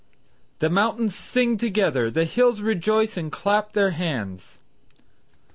[0.57, 4.57] "The mountains sing together, the hills rejoice and clap their hands."